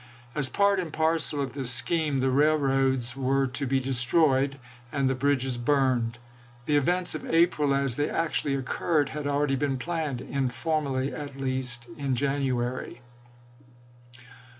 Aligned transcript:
As 0.33 0.49
part 0.49 0.79
and 0.79 0.91
parcel 0.91 1.39
of 1.41 1.53
this 1.53 1.69
scheme, 1.69 2.17
the 2.17 2.31
railroads 2.31 3.15
were 3.15 3.45
to 3.45 3.67
be 3.67 3.79
destroyed 3.79 4.57
and 4.91 5.07
the 5.07 5.13
bridges 5.13 5.59
burned. 5.59 6.17
The 6.65 6.75
events 6.75 7.13
of 7.13 7.29
April, 7.31 7.71
as 7.75 7.97
they 7.97 8.09
actually 8.09 8.55
occurred, 8.55 9.09
had 9.09 9.27
already 9.27 9.55
been 9.55 9.77
planned, 9.77 10.19
informally 10.19 11.13
at 11.13 11.39
least, 11.39 11.87
in 11.99 12.15
January. 12.15 12.99